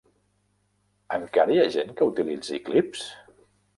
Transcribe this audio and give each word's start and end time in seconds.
Encara 1.17 1.55
hi 1.55 1.61
ha 1.65 1.69
gent 1.75 1.93
que 1.99 2.09
utilitzi 2.15 2.59
clips? 2.71 3.05